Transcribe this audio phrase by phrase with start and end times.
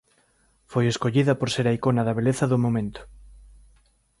[0.71, 3.01] Foi escollida por ser a icona da beleza do momento.